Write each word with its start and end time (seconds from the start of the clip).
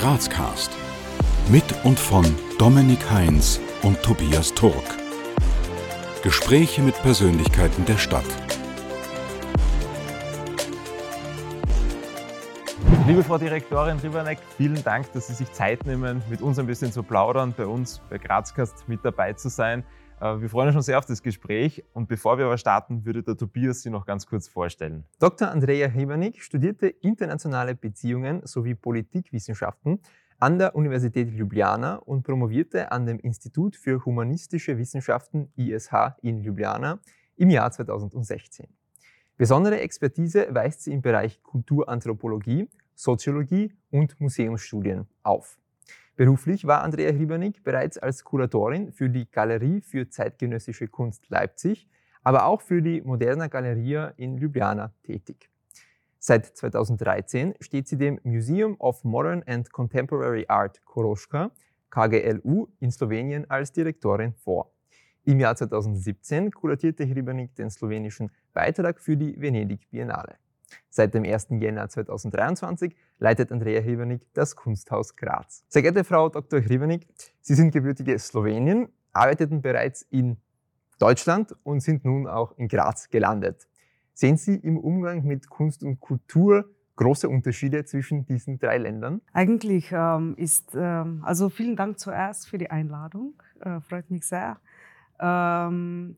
Grazcast. 0.00 0.70
Mit 1.50 1.62
und 1.84 2.00
von 2.00 2.24
Dominik 2.56 3.10
Heinz 3.10 3.60
und 3.82 4.02
Tobias 4.02 4.54
Turk. 4.54 4.96
Gespräche 6.22 6.80
mit 6.80 6.94
Persönlichkeiten 7.02 7.84
der 7.84 7.98
Stadt. 7.98 8.24
Liebe 13.06 13.22
Frau 13.22 13.36
Direktorin 13.36 13.98
Riverneck, 13.98 14.38
vielen 14.56 14.82
Dank, 14.82 15.12
dass 15.12 15.26
Sie 15.26 15.34
sich 15.34 15.52
Zeit 15.52 15.84
nehmen, 15.84 16.22
mit 16.30 16.40
uns 16.40 16.58
ein 16.58 16.66
bisschen 16.66 16.92
zu 16.92 17.02
plaudern, 17.02 17.52
bei 17.54 17.66
uns 17.66 18.00
bei 18.08 18.16
Grazcast 18.16 18.88
mit 18.88 19.04
dabei 19.04 19.34
zu 19.34 19.50
sein. 19.50 19.84
Äh, 20.20 20.40
wir 20.40 20.48
freuen 20.48 20.68
uns 20.68 20.74
schon 20.74 20.82
sehr 20.82 20.98
auf 20.98 21.06
das 21.06 21.22
Gespräch 21.22 21.84
und 21.92 22.08
bevor 22.08 22.38
wir 22.38 22.46
aber 22.46 22.58
starten, 22.58 23.04
würde 23.04 23.22
der 23.22 23.36
Tobias 23.36 23.82
Sie 23.82 23.90
noch 23.90 24.06
ganz 24.06 24.26
kurz 24.26 24.48
vorstellen. 24.48 25.04
Dr. 25.18 25.50
Andrea 25.50 25.88
Hebernick 25.88 26.42
studierte 26.42 26.88
internationale 26.88 27.74
Beziehungen 27.74 28.42
sowie 28.44 28.74
Politikwissenschaften 28.74 30.00
an 30.38 30.58
der 30.58 30.74
Universität 30.74 31.30
Ljubljana 31.30 31.96
und 31.96 32.22
promovierte 32.22 32.92
an 32.92 33.06
dem 33.06 33.18
Institut 33.18 33.76
für 33.76 34.04
Humanistische 34.04 34.78
Wissenschaften 34.78 35.52
ISH 35.56 35.92
in 36.22 36.42
Ljubljana 36.42 36.98
im 37.36 37.50
Jahr 37.50 37.70
2016. 37.70 38.66
Besondere 39.36 39.80
Expertise 39.80 40.48
weist 40.50 40.82
sie 40.82 40.92
im 40.92 41.02
Bereich 41.02 41.42
Kulturanthropologie, 41.42 42.68
Soziologie 42.94 43.74
und 43.90 44.20
Museumsstudien 44.20 45.06
auf. 45.22 45.59
Beruflich 46.20 46.66
war 46.66 46.82
Andrea 46.82 47.12
Hribernik 47.12 47.64
bereits 47.64 47.96
als 47.96 48.24
Kuratorin 48.24 48.92
für 48.92 49.08
die 49.08 49.30
Galerie 49.30 49.80
für 49.80 50.06
zeitgenössische 50.10 50.86
Kunst 50.86 51.24
Leipzig, 51.30 51.88
aber 52.22 52.44
auch 52.44 52.60
für 52.60 52.82
die 52.82 53.00
Moderna 53.00 53.46
Galeria 53.46 54.12
in 54.18 54.36
Ljubljana 54.36 54.92
tätig. 55.02 55.48
Seit 56.18 56.44
2013 56.44 57.54
steht 57.60 57.88
sie 57.88 57.96
dem 57.96 58.20
Museum 58.22 58.76
of 58.80 59.02
Modern 59.02 59.42
and 59.46 59.72
Contemporary 59.72 60.44
Art 60.46 60.84
Koroška, 60.84 61.52
KGLU, 61.88 62.68
in 62.80 62.90
Slowenien 62.90 63.48
als 63.48 63.72
Direktorin 63.72 64.34
vor. 64.34 64.70
Im 65.24 65.40
Jahr 65.40 65.56
2017 65.56 66.50
kuratierte 66.50 67.06
Hribernik 67.06 67.54
den 67.54 67.70
slowenischen 67.70 68.30
Beitrag 68.52 69.00
für 69.00 69.16
die 69.16 69.40
Venedig 69.40 69.88
Biennale. 69.88 70.36
Seit 70.88 71.14
dem 71.14 71.24
1. 71.24 71.48
Jänner 71.60 71.88
2023 71.88 72.96
leitet 73.18 73.52
Andrea 73.52 73.80
Hribernik 73.80 74.22
das 74.34 74.56
Kunsthaus 74.56 75.16
Graz. 75.16 75.64
Sehr 75.68 75.82
geehrte 75.82 76.04
Frau 76.04 76.28
Dr. 76.28 76.60
Hribernik, 76.60 77.06
Sie 77.40 77.54
sind 77.54 77.72
gebürtige 77.72 78.18
Slowenin, 78.18 78.88
arbeiteten 79.12 79.62
bereits 79.62 80.02
in 80.10 80.36
Deutschland 80.98 81.54
und 81.62 81.80
sind 81.80 82.04
nun 82.04 82.26
auch 82.26 82.56
in 82.58 82.68
Graz 82.68 83.08
gelandet. 83.08 83.66
Sehen 84.12 84.36
Sie 84.36 84.54
im 84.54 84.76
Umgang 84.76 85.24
mit 85.24 85.48
Kunst 85.48 85.82
und 85.82 85.98
Kultur 85.98 86.66
große 86.96 87.28
Unterschiede 87.28 87.84
zwischen 87.86 88.26
diesen 88.26 88.58
drei 88.58 88.76
Ländern? 88.76 89.22
Eigentlich 89.32 89.90
ähm, 89.92 90.34
ist, 90.36 90.74
ähm, 90.74 91.22
also 91.24 91.48
vielen 91.48 91.74
Dank 91.74 91.98
zuerst 91.98 92.46
für 92.46 92.58
die 92.58 92.70
Einladung, 92.70 93.32
äh, 93.60 93.80
freut 93.80 94.10
mich 94.10 94.26
sehr. 94.26 94.58
Ähm, 95.18 96.16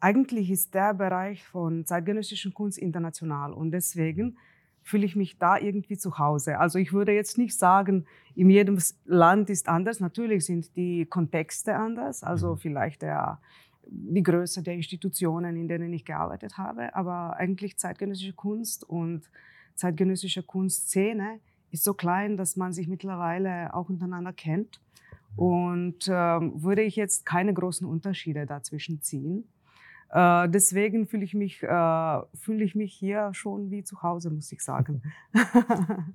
eigentlich 0.00 0.50
ist 0.50 0.74
der 0.74 0.94
Bereich 0.94 1.44
von 1.44 1.86
zeitgenössischen 1.86 2.52
Kunst 2.54 2.78
international 2.78 3.52
und 3.52 3.70
deswegen 3.70 4.36
fühle 4.84 5.06
ich 5.06 5.16
mich 5.16 5.38
da 5.38 5.58
irgendwie 5.58 5.96
zu 5.96 6.18
Hause. 6.18 6.58
Also 6.58 6.78
ich 6.78 6.92
würde 6.92 7.12
jetzt 7.12 7.38
nicht 7.38 7.58
sagen, 7.58 8.04
in 8.34 8.50
jedem 8.50 8.78
Land 9.06 9.48
ist 9.48 9.68
anders. 9.68 9.98
Natürlich 9.98 10.44
sind 10.44 10.76
die 10.76 11.06
Kontexte 11.06 11.74
anders, 11.74 12.22
also 12.22 12.52
mhm. 12.52 12.58
vielleicht 12.58 13.02
der, 13.02 13.40
die 13.86 14.22
Größe 14.22 14.62
der 14.62 14.74
Institutionen, 14.74 15.56
in 15.56 15.68
denen 15.68 15.92
ich 15.92 16.04
gearbeitet 16.04 16.58
habe. 16.58 16.94
Aber 16.94 17.36
eigentlich 17.36 17.78
zeitgenössische 17.78 18.34
Kunst 18.34 18.84
und 18.84 19.30
zeitgenössische 19.74 20.42
Kunstszene 20.42 21.40
ist 21.70 21.84
so 21.84 21.94
klein, 21.94 22.36
dass 22.36 22.56
man 22.56 22.72
sich 22.74 22.86
mittlerweile 22.86 23.74
auch 23.74 23.88
untereinander 23.88 24.34
kennt. 24.34 24.80
Mhm. 25.36 25.42
Und 25.42 26.08
ähm, 26.08 26.62
würde 26.62 26.82
ich 26.82 26.94
jetzt 26.94 27.24
keine 27.24 27.54
großen 27.54 27.86
Unterschiede 27.86 28.44
dazwischen 28.44 29.00
ziehen. 29.00 29.48
Äh, 30.14 30.48
deswegen 30.48 31.06
fühle 31.06 31.24
ich, 31.24 31.34
mich, 31.34 31.62
äh, 31.62 32.20
fühl 32.34 32.62
ich 32.62 32.74
mich 32.74 32.94
hier 32.94 33.34
schon 33.34 33.70
wie 33.70 33.82
zu 33.82 34.02
Hause, 34.02 34.30
muss 34.30 34.50
ich 34.52 34.62
sagen. 34.62 35.02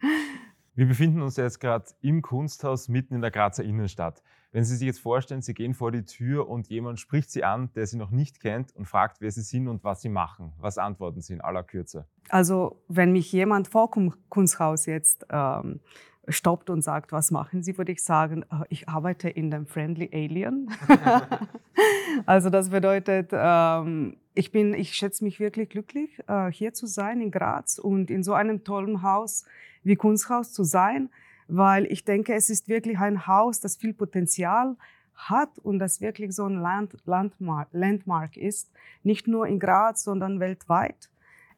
Wir 0.74 0.86
befinden 0.86 1.22
uns 1.22 1.36
jetzt 1.36 1.60
gerade 1.60 1.86
im 2.02 2.20
Kunsthaus 2.20 2.88
mitten 2.88 3.14
in 3.14 3.22
der 3.22 3.30
Grazer 3.30 3.64
Innenstadt. 3.64 4.22
Wenn 4.52 4.64
Sie 4.64 4.76
sich 4.76 4.86
jetzt 4.86 5.00
vorstellen, 5.00 5.42
Sie 5.42 5.54
gehen 5.54 5.74
vor 5.74 5.92
die 5.92 6.04
Tür 6.04 6.48
und 6.48 6.68
jemand 6.68 7.00
spricht 7.00 7.30
Sie 7.30 7.44
an, 7.44 7.70
der 7.74 7.86
Sie 7.86 7.96
noch 7.96 8.10
nicht 8.10 8.40
kennt 8.40 8.74
und 8.74 8.86
fragt, 8.86 9.20
wer 9.20 9.30
Sie 9.30 9.42
sind 9.42 9.68
und 9.68 9.84
was 9.84 10.02
Sie 10.02 10.08
machen. 10.08 10.52
Was 10.58 10.76
antworten 10.76 11.20
Sie 11.20 11.32
in 11.32 11.40
aller 11.40 11.62
Kürze? 11.62 12.06
Also, 12.28 12.82
wenn 12.88 13.12
mich 13.12 13.32
jemand 13.32 13.68
vor 13.68 13.90
Kunsthaus 14.28 14.86
jetzt 14.86 15.26
ähm, 15.30 15.80
stoppt 16.28 16.70
und 16.70 16.82
sagt, 16.82 17.12
was 17.12 17.30
machen 17.30 17.62
Sie, 17.62 17.76
würde 17.78 17.92
ich 17.92 18.02
sagen, 18.02 18.42
äh, 18.42 18.64
ich 18.68 18.88
arbeite 18.88 19.28
in 19.28 19.50
dem 19.50 19.66
Friendly 19.66 20.10
Alien. 20.12 20.70
also 22.26 22.50
das 22.50 22.70
bedeutet, 22.70 23.30
ähm, 23.32 24.16
ich, 24.34 24.50
bin, 24.50 24.74
ich 24.74 24.94
schätze 24.94 25.24
mich 25.24 25.40
wirklich 25.40 25.68
glücklich, 25.68 26.18
äh, 26.26 26.50
hier 26.50 26.74
zu 26.74 26.86
sein 26.86 27.20
in 27.20 27.30
Graz 27.30 27.78
und 27.78 28.10
in 28.10 28.22
so 28.22 28.34
einem 28.34 28.64
tollen 28.64 29.02
Haus 29.02 29.44
wie 29.84 29.96
Kunsthaus 29.96 30.52
zu 30.52 30.64
sein, 30.64 31.10
weil 31.48 31.86
ich 31.86 32.04
denke, 32.04 32.34
es 32.34 32.50
ist 32.50 32.68
wirklich 32.68 32.98
ein 32.98 33.26
Haus, 33.26 33.60
das 33.60 33.76
viel 33.76 33.94
Potenzial 33.94 34.76
hat 35.14 35.58
und 35.60 35.78
das 35.78 36.00
wirklich 36.00 36.34
so 36.34 36.44
ein 36.44 36.60
Land, 36.60 36.96
Landmark, 37.06 37.68
Landmark 37.72 38.36
ist, 38.36 38.70
nicht 39.02 39.26
nur 39.26 39.46
in 39.46 39.58
Graz, 39.58 40.04
sondern 40.04 40.40
weltweit. 40.40 41.08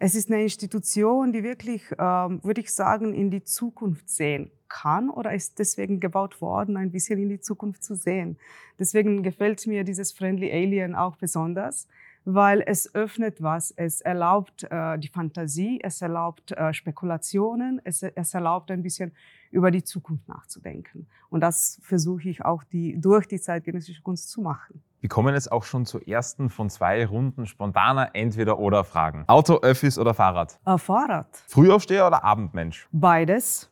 Es 0.01 0.15
ist 0.15 0.31
eine 0.31 0.43
Institution, 0.43 1.33
die 1.33 1.43
wirklich, 1.43 1.83
ähm, 1.99 2.41
würde 2.45 2.61
ich 2.61 2.73
sagen, 2.73 3.15
in 3.15 3.33
die 3.33 3.43
Zukunft 3.43 4.09
sehen 4.09 4.53
kann 4.69 5.11
oder 5.11 5.35
ist 5.35 5.59
deswegen 5.59 5.99
gebaut 5.99 6.41
worden, 6.41 6.77
ein 6.77 6.93
bisschen 6.93 7.19
in 7.19 7.29
die 7.29 7.41
Zukunft 7.41 7.83
zu 7.83 7.97
sehen. 7.97 8.39
Deswegen 8.79 9.25
gefällt 9.25 9.67
mir 9.67 9.83
dieses 9.83 10.13
Friendly 10.13 10.53
Alien 10.53 10.95
auch 10.95 11.17
besonders, 11.17 11.89
weil 12.25 12.63
es 12.65 12.95
öffnet 12.95 13.43
was. 13.43 13.73
Es 13.73 14.01
erlaubt 14.01 14.69
äh, 14.71 14.99
die 15.01 15.09
Fantasie, 15.09 15.81
es 15.83 16.01
erlaubt 16.01 16.53
äh, 16.53 16.73
Spekulationen, 16.73 17.81
es, 17.83 18.05
es 18.05 18.35
erlaubt 18.35 18.71
ein 18.71 18.83
bisschen 18.83 19.11
über 19.51 19.73
die 19.73 19.83
Zukunft 19.83 20.29
nachzudenken. 20.29 21.09
Und 21.29 21.41
das 21.41 21.81
versuche 21.83 22.29
ich 22.29 22.45
auch 22.45 22.63
die, 22.63 23.01
durch 23.01 23.27
die 23.27 23.41
zeitgenössische 23.41 24.03
Kunst 24.03 24.31
zu 24.31 24.43
machen. 24.43 24.81
Wir 25.01 25.09
kommen 25.09 25.33
jetzt 25.33 25.53
auch 25.53 25.63
schon 25.63 25.87
zur 25.87 26.09
ersten 26.09 26.51
von 26.51 26.71
zwei 26.71 27.07
Runden 27.07 27.47
spontaner 27.47 28.11
Entweder-Oder-Fragen. 28.15 29.25
Auto, 29.29 29.59
Öffis 29.59 29.97
oder 29.97 30.13
Fahrrad? 30.13 30.59
Äh, 30.65 30.77
Fahrrad. 30.77 31.29
Frühaufsteher 31.47 32.07
oder 32.09 32.25
Abendmensch? 32.25 32.89
Beides. 32.91 33.71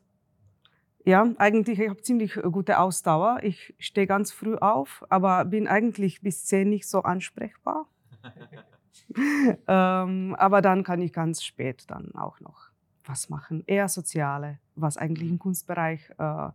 Ja, 1.05 1.27
eigentlich, 1.39 1.81
ich 1.81 1.89
habe 1.89 2.01
ziemlich 2.01 2.37
äh, 2.37 2.43
gute 2.43 2.79
Ausdauer. 2.79 3.41
Ich 3.43 3.75
stehe 3.79 4.07
ganz 4.07 4.33
früh 4.33 4.55
auf, 4.55 5.05
aber 5.09 5.45
bin 5.45 5.67
eigentlich 5.67 6.21
bis 6.21 6.45
zehn 6.45 6.69
nicht 6.69 6.89
so 6.89 7.03
ansprechbar. 7.03 7.87
ähm, 9.67 10.37
aber 10.39 10.63
dann 10.63 10.85
kann 10.85 11.01
ich 11.01 11.13
ganz 11.13 11.43
spät 11.43 11.85
dann 11.89 12.15
auch 12.15 12.39
noch 12.39 12.71
was 13.05 13.29
machen. 13.31 13.65
Eher 13.67 13.89
soziale, 13.89 14.59
was 14.77 14.97
eigentlich 14.97 15.29
im 15.29 15.41
Kunstbereich 15.41 16.09
äh, 16.19 16.51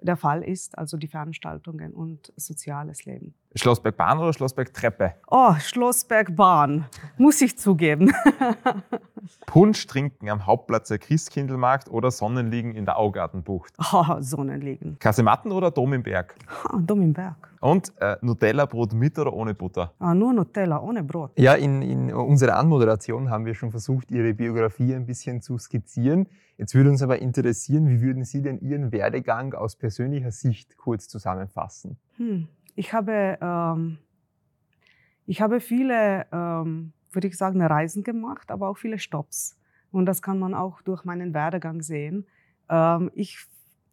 der 0.00 0.16
Fall 0.16 0.42
ist, 0.42 0.78
also 0.78 0.96
die 0.96 1.08
Veranstaltungen 1.08 1.92
und 1.92 2.32
soziales 2.36 3.04
Leben. 3.04 3.34
Schlossbergbahn 3.54 4.18
oder 4.18 4.32
Schlossbergtreppe? 4.32 5.14
Oh, 5.30 5.54
Schlossbergbahn, 5.58 6.86
muss 7.18 7.40
ich 7.42 7.58
zugeben. 7.58 8.12
Punsch 9.46 9.86
trinken 9.86 10.30
am 10.30 10.46
Hauptplatz 10.46 10.88
der 10.88 10.98
Christkindlmarkt 10.98 11.90
oder 11.90 12.10
Sonnenliegen 12.10 12.74
in 12.74 12.86
der 12.86 12.98
Augartenbucht? 12.98 13.74
Oh, 13.92 14.20
Sonnenliegen. 14.20 14.98
Kasematten 14.98 15.52
oder 15.52 15.70
Dom 15.70 15.92
im 15.92 16.02
Berg? 16.02 16.34
Oh, 16.72 16.78
Dom 16.78 17.02
im 17.02 17.12
Berg. 17.12 17.52
Und 17.60 17.92
äh, 18.00 18.16
Nutella-Brot 18.22 18.92
mit 18.94 19.18
oder 19.18 19.32
ohne 19.32 19.54
Butter? 19.54 19.92
Ah, 19.98 20.14
nur 20.14 20.32
Nutella, 20.32 20.80
ohne 20.80 21.04
Brot. 21.04 21.32
Ja, 21.38 21.54
in, 21.54 21.82
in 21.82 22.12
unserer 22.12 22.56
Anmoderation 22.56 23.30
haben 23.30 23.44
wir 23.44 23.54
schon 23.54 23.70
versucht, 23.70 24.10
Ihre 24.10 24.34
Biografie 24.34 24.94
ein 24.94 25.06
bisschen 25.06 25.42
zu 25.42 25.58
skizzieren. 25.58 26.26
Jetzt 26.56 26.74
würde 26.74 26.90
uns 26.90 27.02
aber 27.02 27.20
interessieren, 27.20 27.88
wie 27.88 28.00
würden 28.00 28.24
Sie 28.24 28.42
denn 28.42 28.58
Ihren 28.60 28.92
Werdegang 28.92 29.54
aus 29.54 29.76
persönlicher 29.76 30.32
Sicht 30.32 30.76
kurz 30.76 31.06
zusammenfassen? 31.08 31.98
Hm. 32.16 32.48
Ich 32.74 32.92
habe, 32.92 33.38
ähm, 33.40 33.98
ich 35.26 35.40
habe 35.40 35.60
viele, 35.60 36.26
ähm, 36.32 36.92
würde 37.10 37.28
ich 37.28 37.36
sagen, 37.36 37.60
Reisen 37.62 38.02
gemacht, 38.02 38.50
aber 38.50 38.68
auch 38.68 38.78
viele 38.78 38.98
Stops. 38.98 39.58
Und 39.90 40.06
das 40.06 40.22
kann 40.22 40.38
man 40.38 40.54
auch 40.54 40.82
durch 40.82 41.04
meinen 41.04 41.34
Werdegang 41.34 41.82
sehen. 41.82 42.26
Ähm, 42.68 43.10
ich 43.14 43.46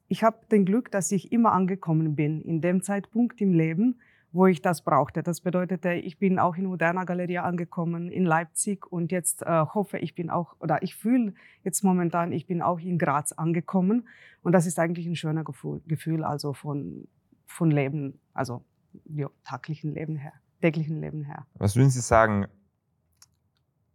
ich 0.10 0.24
habe 0.24 0.38
den 0.52 0.66
Glück, 0.66 0.92
dass 0.92 1.12
ich 1.12 1.32
immer 1.32 1.52
angekommen 1.52 2.16
bin 2.16 2.42
in 2.42 2.62
dem 2.62 2.82
Zeitpunkt 2.82 3.40
im 3.42 3.54
Leben, 3.54 4.00
wo 4.32 4.48
ich 4.48 4.62
das 4.62 4.84
brauchte. 4.84 5.22
Das 5.22 5.42
bedeutete, 5.42 5.94
ich 5.94 6.18
bin 6.18 6.40
auch 6.40 6.56
in 6.56 6.66
Moderna 6.66 7.04
Galeria 7.04 7.44
angekommen 7.44 8.10
in 8.10 8.26
Leipzig 8.26 8.92
und 8.92 9.12
jetzt 9.12 9.44
äh, 9.44 9.66
hoffe 9.74 10.00
ich 10.00 10.16
bin 10.16 10.32
auch 10.32 10.56
oder 10.60 10.82
ich 10.82 10.96
fühle 10.96 11.36
jetzt 11.64 11.84
momentan, 11.84 12.32
ich 12.32 12.48
bin 12.48 12.64
auch 12.64 12.80
in 12.80 12.98
Graz 12.98 13.34
angekommen 13.34 14.08
und 14.42 14.52
das 14.52 14.66
ist 14.66 14.80
eigentlich 14.80 15.06
ein 15.06 15.16
schöner 15.16 15.44
Gefühl, 15.44 15.82
Gefühl 15.88 16.24
also 16.24 16.54
von 16.54 17.08
von 17.46 17.70
Leben, 17.70 18.20
also 18.34 18.64
ja, 19.06 19.30
täglichen 19.48 19.94
Leben 19.94 20.16
her, 20.16 20.34
täglichen 20.62 21.02
Leben 21.02 21.24
her. 21.24 21.46
Was 21.56 21.76
würden 21.76 21.90
Sie 21.90 22.02
sagen? 22.02 22.48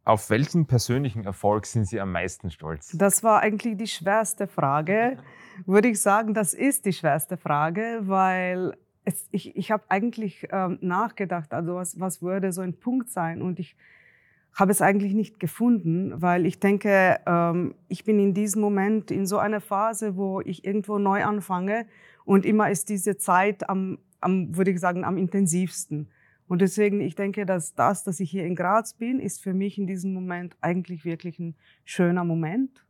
Auf 0.07 0.29
welchen 0.29 0.67
persönlichen 0.67 1.25
Erfolg 1.25 1.65
sind 1.65 1.87
Sie 1.87 1.99
am 1.99 2.13
meisten 2.13 2.51
stolz? 2.51 2.91
Das 2.95 3.23
war 3.23 3.41
eigentlich 3.41 3.79
die 3.79 3.87
schwerste 3.87 4.47
Frage. 4.47 5.17
Würde 5.67 5.89
ich 5.89 6.03
sagen, 6.03 6.35
das 6.35 6.53
ist 6.53 6.85
die 6.85 6.93
schwerste 6.93 7.39
Frage, 7.39 8.01
weil 8.03 8.75
es, 9.05 9.29
ich, 9.31 9.57
ich 9.57 9.71
habe 9.71 9.85
eigentlich 9.89 10.47
ähm, 10.51 10.79
nachgedacht, 10.81 11.53
also 11.53 11.77
was, 11.77 12.01
was 12.01 12.23
würde 12.23 12.53
so 12.53 12.63
ein 12.63 12.79
Punkt 12.79 13.11
sein? 13.11 13.43
Und 13.43 13.59
ich 13.61 13.77
habe 14.55 14.71
es 14.71 14.81
eigentlich 14.81 15.15
nicht 15.15 15.41
gefunden, 15.41 16.13
weil 16.23 16.47
ich 16.47 16.61
denke, 16.61 17.21
ähm, 17.27 17.75
ich 17.89 18.05
bin 18.05 18.19
in 18.19 18.35
diesem 18.35 18.63
Moment 18.63 19.11
in 19.11 19.27
so 19.27 19.39
einer 19.39 19.61
Phase, 19.61 20.17
wo 20.17 20.41
ich 20.41 20.65
irgendwo 20.65 20.99
neu 20.99 21.25
anfange 21.25 21.87
und 22.25 22.47
immer 22.47 22.71
ist 22.71 22.89
diese 22.89 23.17
Zeit 23.17 23.69
am, 23.69 23.99
am 24.25 24.57
würde 24.57 24.71
ich 24.71 24.81
sagen, 24.81 25.05
am 25.05 25.17
intensivsten. 25.17 26.09
Und 26.47 26.61
deswegen, 26.61 27.01
ich 27.01 27.15
denke, 27.15 27.47
dass 27.47 27.75
das, 27.75 28.05
dass 28.05 28.21
ich 28.21 28.31
hier 28.31 28.45
in 28.45 28.55
Graz 28.55 28.95
bin, 28.95 29.19
ist 29.19 29.43
für 29.43 29.55
mich 29.55 29.79
in 29.79 29.87
diesem 29.87 30.13
Moment 30.13 30.57
eigentlich 30.61 31.05
wirklich 31.05 31.39
ein 31.39 31.55
schöner 31.85 32.25
Moment. 32.25 32.85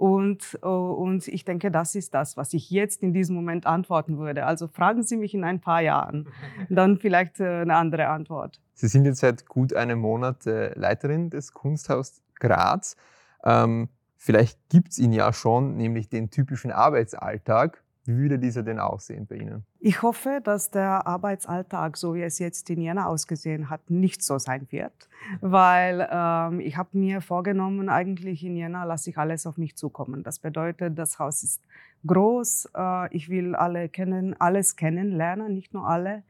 Und, 0.00 0.58
äh, 0.62 0.66
und 0.66 1.28
ich 1.28 1.44
denke, 1.44 1.70
das 1.70 1.94
ist 1.94 2.14
das, 2.14 2.38
was 2.38 2.54
ich 2.54 2.70
jetzt 2.70 3.02
in 3.02 3.12
diesem 3.12 3.36
Moment 3.36 3.66
antworten 3.66 4.16
würde. 4.16 4.46
Also 4.46 4.66
fragen 4.66 5.02
Sie 5.02 5.18
mich 5.18 5.34
in 5.34 5.44
ein 5.44 5.60
paar 5.60 5.82
Jahren, 5.82 6.26
dann 6.70 6.96
vielleicht 6.96 7.38
äh, 7.38 7.60
eine 7.60 7.76
andere 7.76 8.08
Antwort. 8.08 8.62
Sie 8.72 8.88
sind 8.88 9.04
jetzt 9.04 9.20
seit 9.20 9.46
gut 9.46 9.74
einem 9.74 9.98
Monat 9.98 10.46
äh, 10.46 10.72
Leiterin 10.72 11.28
des 11.28 11.52
Kunsthaus 11.52 12.22
Graz. 12.36 12.96
Ähm, 13.44 13.90
vielleicht 14.16 14.58
gibt 14.70 14.92
es 14.92 14.98
ihn 14.98 15.12
ja 15.12 15.34
schon, 15.34 15.76
nämlich 15.76 16.08
den 16.08 16.30
typischen 16.30 16.72
Arbeitsalltag. 16.72 17.84
Wie 18.06 18.16
würde 18.16 18.38
dieser 18.38 18.62
denn 18.62 18.78
aussehen 18.78 19.26
bei 19.26 19.36
Ihnen? 19.36 19.64
Ich 19.78 20.02
hoffe, 20.02 20.40
dass 20.42 20.70
der 20.70 21.06
Arbeitsalltag, 21.06 21.98
so 21.98 22.14
wie 22.14 22.22
es 22.22 22.38
jetzt 22.38 22.70
in 22.70 22.80
Jena 22.80 23.06
ausgesehen 23.06 23.68
hat, 23.68 23.90
nicht 23.90 24.22
so 24.22 24.38
sein 24.38 24.66
wird, 24.70 25.08
weil 25.42 26.08
ähm, 26.10 26.60
ich 26.60 26.78
habe 26.78 26.96
mir 26.96 27.20
vorgenommen, 27.20 27.90
eigentlich 27.90 28.42
in 28.42 28.56
Jena 28.56 28.84
lasse 28.84 29.10
ich 29.10 29.18
alles 29.18 29.46
auf 29.46 29.58
mich 29.58 29.76
zukommen. 29.76 30.22
Das 30.22 30.38
bedeutet, 30.38 30.98
das 30.98 31.18
Haus 31.18 31.42
ist 31.42 31.62
groß, 32.06 32.70
äh, 32.74 33.14
ich 33.14 33.28
will 33.28 33.54
alle 33.54 33.90
kennen, 33.90 34.34
alles 34.40 34.76
kennenlernen, 34.76 35.54
nicht 35.54 35.74
nur 35.74 35.86
alle. 35.86 36.22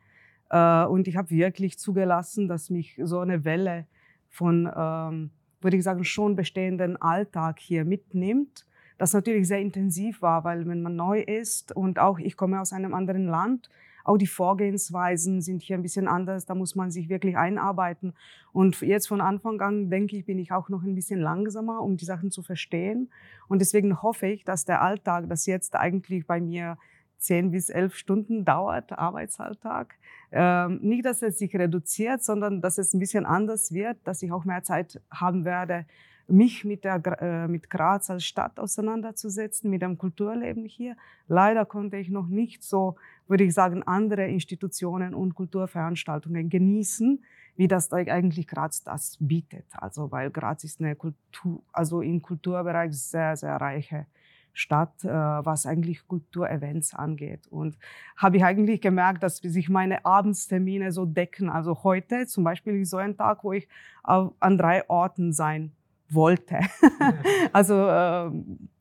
Äh, 0.51 0.85
und 0.87 1.07
ich 1.07 1.17
habe 1.17 1.31
wirklich 1.31 1.79
zugelassen, 1.79 2.49
dass 2.49 2.71
mich 2.71 3.01
so 3.03 3.21
eine 3.21 3.45
Welle 3.45 3.87
von, 4.29 4.69
ähm, 4.77 5.31
würde 5.61 5.77
ich 5.77 5.85
sagen, 5.85 6.03
schon 6.03 6.35
bestehenden 6.35 7.01
Alltag 7.01 7.61
hier 7.61 7.85
mitnimmt 7.85 8.67
das 9.01 9.15
natürlich 9.15 9.49
sehr 9.49 9.61
intensiv 9.61 10.21
war, 10.21 10.45
weil 10.45 10.69
wenn 10.69 10.83
man 10.83 10.95
neu 10.95 11.23
ist 11.23 11.75
und 11.75 11.99
auch 11.99 12.19
ich 12.19 12.37
komme 12.37 12.61
aus 12.61 12.75
einem 12.75 12.93
anderen 12.93 13.27
Land, 13.27 13.71
auch 14.05 14.19
die 14.19 14.27
Vorgehensweisen 14.27 15.41
sind 15.41 15.63
hier 15.63 15.79
ein 15.79 15.83
bisschen 15.83 16.07
anders, 16.07 16.45
da 16.45 16.55
muss 16.55 16.75
man 16.75 16.91
sich 16.91 17.09
wirklich 17.09 17.37
einarbeiten. 17.39 18.13
Und 18.53 18.79
jetzt 18.83 19.09
von 19.09 19.23
Anfang 19.23 19.59
an, 19.63 19.89
denke 19.89 20.17
ich, 20.17 20.27
bin 20.27 20.39
ich 20.39 20.53
auch 20.53 20.69
noch 20.69 20.83
ein 20.83 20.95
bisschen 20.95 21.19
langsamer, 21.19 21.81
um 21.81 21.97
die 21.97 22.05
Sachen 22.05 22.31
zu 22.31 22.43
verstehen. 22.43 23.11
Und 23.49 23.61
deswegen 23.61 24.03
hoffe 24.03 24.27
ich, 24.27 24.45
dass 24.45 24.67
der 24.67 24.83
Alltag, 24.83 25.31
das 25.31 25.47
jetzt 25.47 25.77
eigentlich 25.77 26.27
bei 26.27 26.39
mir 26.39 26.77
zehn 27.17 27.53
bis 27.53 27.71
elf 27.71 27.95
Stunden 27.95 28.45
dauert, 28.45 28.93
Arbeitsalltag, 28.93 29.95
ähm, 30.31 30.79
nicht, 30.83 31.07
dass 31.07 31.23
es 31.23 31.39
sich 31.39 31.55
reduziert, 31.55 32.23
sondern 32.23 32.61
dass 32.61 32.77
es 32.77 32.93
ein 32.93 33.01
bisschen 33.01 33.25
anders 33.25 33.73
wird, 33.73 33.97
dass 34.05 34.23
ich 34.23 34.31
auch 34.31 34.45
mehr 34.45 34.63
Zeit 34.63 35.01
haben 35.11 35.47
werde, 35.47 35.87
mich 36.31 36.65
mit, 36.65 36.85
der, 36.85 37.01
äh, 37.21 37.49
mit 37.49 37.71
Graz 37.71 38.11
als 38.11 38.25
Stadt 38.25 38.59
auseinanderzusetzen, 38.59 39.71
mit 39.71 39.83
dem 39.83 39.99
Kulturleben 39.99 40.65
hier. 40.65 40.97
Leider 41.29 41.65
konnte 41.65 41.97
ich 41.97 42.09
noch 42.09 42.29
nicht 42.29 42.63
so, 42.63 42.97
würde 43.29 43.45
ich 43.45 43.55
sagen, 43.55 43.83
andere 43.83 44.27
Institutionen 44.27 45.15
und 45.15 45.35
Kulturveranstaltungen 45.35 46.49
genießen, 46.49 47.23
wie 47.57 47.69
das 47.69 47.93
eigentlich 47.93 48.47
Graz 48.47 48.83
das 48.83 49.17
bietet. 49.21 49.67
Also, 49.73 50.11
weil 50.11 50.31
Graz 50.31 50.65
ist 50.65 50.81
eine 50.81 50.97
Kultur, 50.97 51.63
also 51.73 52.01
im 52.01 52.23
Kulturbereich 52.23 52.93
sehr, 52.93 53.37
sehr 53.37 53.57
reiche 53.57 54.07
Stadt, 54.53 55.05
äh, 55.05 55.09
was 55.09 55.67
eigentlich 55.67 56.07
Kulturevents 56.07 56.95
angeht. 56.95 57.47
Und 57.49 57.79
habe 58.17 58.37
ich 58.37 58.45
eigentlich 58.45 58.81
gemerkt, 58.81 59.23
dass 59.23 59.37
sich 59.39 59.69
meine 59.69 60.05
Abendstermine 60.05 60.93
so 60.93 61.07
decken. 61.07 61.51
Also 61.51 61.83
heute 61.83 62.27
zum 62.27 62.45
Beispiel 62.45 62.81
ist 62.81 62.91
so 62.91 62.97
ein 62.97 63.17
Tag, 63.17 63.45
wo 63.45 63.53
ich 63.53 63.69
an 64.03 64.59
drei 64.59 64.89
Orten 64.89 65.33
sein 65.33 65.73
wollte. 66.15 66.61
also, 67.53 67.75
äh, 67.75 68.31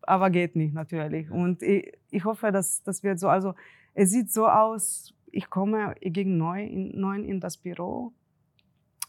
aber 0.02 0.30
geht 0.30 0.56
nicht 0.56 0.74
natürlich. 0.74 1.30
Und 1.30 1.62
ich, 1.62 1.92
ich 2.10 2.26
hoffe, 2.26 2.52
dass 2.52 2.84
das 2.84 3.04
wird 3.04 3.20
so. 3.20 3.28
Also, 3.28 3.54
es 3.94 4.12
sieht 4.12 4.32
so 4.32 4.48
aus. 4.48 5.14
Ich 5.32 5.50
komme 5.50 5.96
gegen 6.02 6.38
neu 6.38 6.64
in, 6.64 7.00
neu 7.00 7.18
in 7.18 7.40
das 7.40 7.58
Büro, 7.58 8.14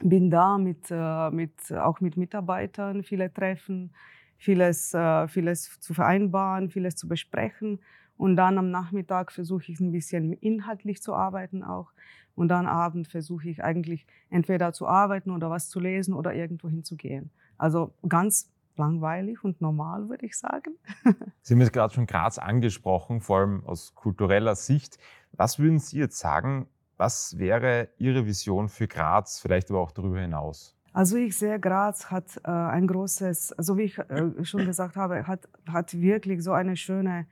bin 0.01 0.31
da 0.31 0.59
mit, 0.59 0.91
äh, 0.91 1.31
mit 1.31 1.73
auch 1.73 2.01
mit 2.01 2.17
Mitarbeitern, 2.17 3.03
viele 3.03 3.33
Treffen, 3.33 3.95
vieles, 4.37 4.93
äh, 4.95 5.29
vieles 5.29 5.81
zu 5.81 5.95
vereinbaren, 5.95 6.71
vieles 6.71 6.97
zu 6.97 7.09
besprechen. 7.09 7.81
Und 8.17 8.37
dann 8.37 8.59
am 8.59 8.71
Nachmittag 8.71 9.33
versuche 9.33 9.73
ich 9.73 9.81
ein 9.81 9.93
bisschen 9.93 10.35
inhaltlich 10.35 11.01
zu 11.03 11.15
arbeiten 11.15 11.63
auch. 11.63 11.93
Und 12.35 12.49
dann 12.49 12.67
Abend 12.67 13.09
versuche 13.09 13.49
ich 13.49 13.63
eigentlich 13.63 14.07
entweder 14.29 14.73
zu 14.73 14.87
arbeiten 14.87 15.31
oder 15.31 15.51
was 15.51 15.69
zu 15.69 15.81
lesen 15.81 16.15
oder 16.15 16.35
irgendwo 16.35 16.69
hinzugehen. 16.69 17.31
Also 17.61 17.93
ganz 18.09 18.51
langweilig 18.77 19.45
und 19.45 19.61
normal, 19.61 20.09
würde 20.09 20.25
ich 20.25 20.39
sagen. 20.39 20.77
Sie 21.43 21.53
haben 21.53 21.61
jetzt 21.61 21.75
gerade 21.75 21.93
schon 21.93 22.07
Graz 22.07 22.39
angesprochen, 22.39 23.21
vor 23.21 23.41
allem 23.41 23.67
aus 23.67 23.95
kultureller 23.95 24.55
Sicht. 24.57 24.99
Was 25.33 25.59
würden 25.59 25.79
Sie 25.79 25.99
jetzt 25.99 26.19
sagen, 26.19 26.69
was 26.97 27.39
wäre 27.39 27.89
Ihre 27.99 28.25
Vision 28.25 28.71
für 28.71 28.89
Graz, 28.89 29.41
vielleicht 29.41 29.71
aber 29.71 29.81
auch 29.81 29.93
darüber 29.93 30.21
hinaus? 30.21 30.75
Also 30.95 31.17
ich 31.17 31.37
sehe, 31.37 31.61
Graz 31.61 32.11
hat 32.11 32.41
äh, 32.45 32.51
ein 32.51 32.87
großes, 32.87 33.55
so 33.59 33.77
wie 33.77 33.83
ich 33.83 33.99
äh, 33.99 34.43
schon 34.43 34.65
gesagt 34.65 34.97
habe, 34.97 35.27
hat, 35.27 35.47
hat 35.71 36.01
wirklich 36.01 36.43
so 36.43 36.53
eine 36.53 36.77
schöne 36.77 37.27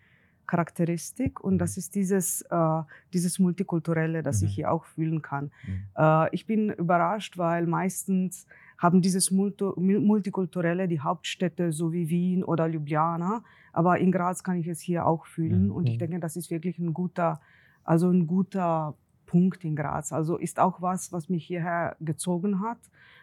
Charakteristik 0.49 1.39
und 1.39 1.59
das 1.59 1.77
ist 1.77 1.95
dieses, 1.95 2.43
äh, 2.51 2.83
dieses 3.13 3.39
Multikulturelle, 3.39 4.25
das 4.25 4.41
mhm. 4.41 4.49
ich 4.49 4.55
hier 4.57 4.73
auch 4.73 4.85
fühlen 4.85 5.23
kann. 5.23 5.53
Mhm. 5.67 5.83
Äh, 5.97 6.35
ich 6.35 6.47
bin 6.47 6.71
überrascht, 6.71 7.39
weil 7.39 7.67
meistens 7.67 8.47
haben 8.79 9.03
dieses 9.03 9.31
Multikulturelle 9.31 10.89
die 10.89 11.01
Hauptstädte 11.01 11.73
so 11.73 11.93
wie 11.93 12.09
Wien 12.09 12.43
oder 12.45 12.67
Ljubljana. 12.67 13.43
Aber 13.73 13.99
in 13.99 14.11
Graz 14.11 14.43
kann 14.43 14.57
ich 14.57 14.69
es 14.69 14.81
hier 14.81 15.05
auch 15.07 15.27
fühlen. 15.27 15.67
Mhm. 15.67 15.73
Und 15.73 15.87
ich 15.87 15.99
denke, 15.99 16.19
das 16.19 16.37
ist 16.37 16.51
wirklich 16.51 16.79
ein 16.79 16.95
guter, 16.95 17.41
also 17.85 18.09
ein 18.09 18.27
guter 18.27 18.95
Punkt 19.29 19.65
in 19.65 19.77
Graz. 19.77 20.13
Also 20.13 20.37
ist 20.37 20.59
auch 20.59 20.83
was, 20.83 21.13
was 21.13 21.29
mich 21.29 21.47
hierher 21.47 21.97
gezogen 22.01 22.61
hat. 22.61 22.79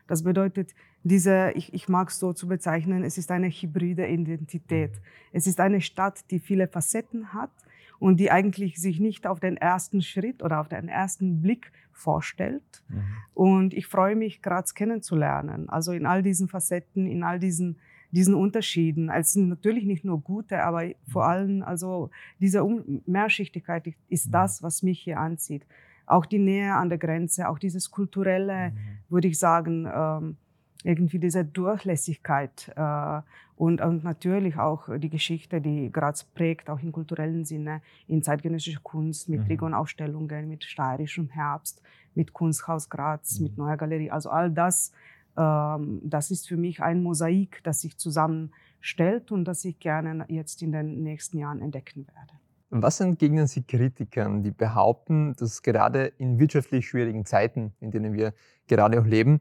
Das 0.07 0.23
bedeutet, 0.23 0.73
diese, 1.03 1.51
ich, 1.55 1.73
ich 1.73 1.89
mag 1.89 2.09
es 2.09 2.19
so 2.19 2.31
zu 2.31 2.47
bezeichnen, 2.47 3.03
es 3.03 3.17
ist 3.17 3.31
eine 3.31 3.49
hybride 3.49 4.07
Identität. 4.07 4.91
Es 5.33 5.47
ist 5.47 5.59
eine 5.59 5.81
Stadt, 5.81 6.29
die 6.31 6.39
viele 6.39 6.67
Facetten 6.67 7.33
hat 7.33 7.51
und 7.99 8.19
die 8.19 8.31
eigentlich 8.31 8.77
sich 8.77 8.99
nicht 8.99 9.25
auf 9.25 9.39
den 9.39 9.57
ersten 9.57 10.01
Schritt 10.01 10.43
oder 10.43 10.61
auf 10.61 10.69
den 10.69 10.87
ersten 10.87 11.41
Blick 11.41 11.71
vorstellt. 11.91 12.83
Mhm. 12.87 13.03
Und 13.33 13.73
ich 13.73 13.87
freue 13.87 14.15
mich, 14.15 14.41
Graz 14.41 14.75
kennenzulernen. 14.75 15.69
Also 15.69 15.91
in 15.91 16.05
all 16.05 16.21
diesen 16.21 16.47
Facetten, 16.47 17.07
in 17.07 17.23
all 17.23 17.39
diesen, 17.39 17.77
diesen 18.11 18.35
Unterschieden. 18.35 19.09
Es 19.09 19.33
sind 19.33 19.49
natürlich 19.49 19.85
nicht 19.85 20.05
nur 20.05 20.21
gute, 20.21 20.63
aber 20.63 20.83
vor 21.07 21.23
mhm. 21.23 21.29
allem, 21.29 21.63
also 21.63 22.11
diese 22.39 22.63
Mehrschichtigkeit 23.05 23.87
ist 24.07 24.27
mhm. 24.27 24.31
das, 24.31 24.61
was 24.61 24.83
mich 24.83 24.99
hier 24.99 25.19
anzieht. 25.19 25.65
Auch 26.05 26.25
die 26.25 26.39
Nähe 26.39 26.73
an 26.73 26.89
der 26.89 26.97
Grenze, 26.97 27.49
auch 27.49 27.59
dieses 27.59 27.91
kulturelle, 27.91 28.71
mhm. 28.71 28.77
würde 29.09 29.27
ich 29.27 29.39
sagen, 29.39 29.87
ähm, 29.91 30.37
irgendwie 30.83 31.19
diese 31.19 31.43
Durchlässigkeit 31.43 32.71
äh, 32.75 33.21
und, 33.55 33.81
und 33.81 34.03
natürlich 34.03 34.57
auch 34.57 34.89
die 34.97 35.09
Geschichte, 35.09 35.61
die 35.61 35.91
Graz 35.91 36.23
prägt, 36.23 36.69
auch 36.69 36.79
im 36.79 36.91
kulturellen 36.91 37.45
Sinne, 37.45 37.81
in 38.07 38.21
zeitgenössischer 38.21 38.81
Kunst, 38.83 39.29
mit 39.29 39.41
mhm. 39.41 39.45
Trigon-Ausstellungen, 39.45 40.47
mit 40.47 40.63
steirischem 40.63 41.29
Herbst, 41.29 41.81
mit 42.13 42.33
Kunsthaus 42.33 42.89
Graz, 42.89 43.39
mhm. 43.39 43.43
mit 43.45 43.57
Neuer 43.57 43.77
Galerie. 43.77 44.11
Also 44.11 44.29
all 44.29 44.51
das, 44.51 44.91
ähm, 45.37 46.01
das 46.03 46.31
ist 46.31 46.47
für 46.47 46.57
mich 46.57 46.83
ein 46.83 47.01
Mosaik, 47.01 47.61
das 47.63 47.81
sich 47.81 47.97
zusammenstellt 47.97 49.31
und 49.31 49.45
das 49.45 49.65
ich 49.65 49.79
gerne 49.79 50.25
jetzt 50.27 50.61
in 50.61 50.71
den 50.71 51.01
nächsten 51.01 51.39
Jahren 51.39 51.61
entdecken 51.61 52.05
werde. 52.07 52.33
Was 52.81 52.99
entgegnen 52.99 53.47
Sie 53.47 53.63
Kritikern, 53.63 54.43
die 54.43 54.51
behaupten, 54.51 55.33
dass 55.37 55.61
gerade 55.61 56.07
in 56.17 56.39
wirtschaftlich 56.39 56.87
schwierigen 56.87 57.25
Zeiten, 57.25 57.73
in 57.79 57.91
denen 57.91 58.13
wir 58.13 58.33
gerade 58.67 58.99
auch 58.99 59.05
leben, 59.05 59.39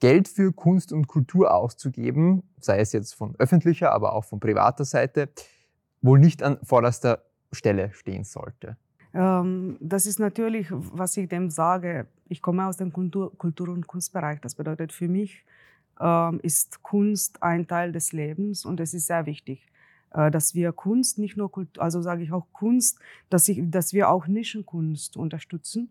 Geld 0.00 0.28
für 0.28 0.52
Kunst 0.52 0.92
und 0.92 1.06
Kultur 1.06 1.54
auszugeben, 1.54 2.42
sei 2.60 2.80
es 2.80 2.92
jetzt 2.92 3.14
von 3.14 3.36
öffentlicher, 3.38 3.92
aber 3.92 4.12
auch 4.12 4.24
von 4.24 4.38
privater 4.38 4.84
Seite, 4.84 5.30
wohl 6.02 6.18
nicht 6.18 6.42
an 6.42 6.58
vorderster 6.62 7.22
Stelle 7.52 7.90
stehen 7.94 8.24
sollte? 8.24 8.76
Ähm, 9.14 9.78
das 9.80 10.04
ist 10.04 10.18
natürlich, 10.18 10.66
was 10.70 11.16
ich 11.16 11.28
dem 11.30 11.48
sage. 11.48 12.06
Ich 12.28 12.42
komme 12.42 12.66
aus 12.66 12.76
dem 12.76 12.92
Kultur-, 12.92 13.32
Kultur 13.38 13.70
und 13.70 13.86
Kunstbereich. 13.86 14.42
Das 14.42 14.56
bedeutet 14.56 14.92
für 14.92 15.08
mich 15.08 15.42
ähm, 16.00 16.38
ist 16.42 16.82
Kunst 16.82 17.42
ein 17.42 17.66
Teil 17.66 17.92
des 17.92 18.12
Lebens 18.12 18.64
und 18.64 18.80
es 18.80 18.94
ist 18.94 19.06
sehr 19.06 19.26
wichtig, 19.26 19.66
dass 20.30 20.54
wir 20.54 20.72
Kunst 20.72 21.18
nicht 21.18 21.36
nur, 21.36 21.50
Kultur, 21.50 21.82
also 21.82 22.00
sage 22.00 22.22
ich 22.22 22.32
auch 22.32 22.46
Kunst, 22.52 22.98
dass, 23.30 23.48
ich, 23.48 23.60
dass 23.70 23.92
wir 23.92 24.08
auch 24.08 24.28
Nischenkunst 24.28 25.16
unterstützen, 25.16 25.88